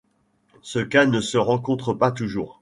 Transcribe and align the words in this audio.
Ce 0.63 0.79
cas 0.79 1.05
ne 1.05 1.21
se 1.21 1.37
rencontre 1.37 1.93
pas 1.93 2.11
toujours. 2.11 2.59